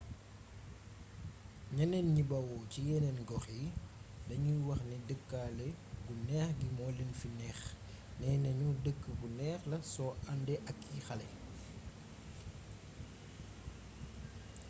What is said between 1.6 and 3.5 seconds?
ñeneen ñi bawoo ci yeneen gox